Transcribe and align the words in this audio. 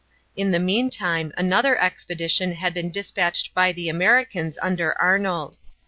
In 0.35 0.49
the 0.49 0.57
meantime 0.57 1.31
another 1.37 1.79
expedition 1.79 2.53
had 2.53 2.73
been 2.73 2.89
dispatched 2.89 3.53
by 3.53 3.71
the 3.71 3.87
Americans 3.87 4.57
under 4.59 4.99
Arnold. 4.99 5.57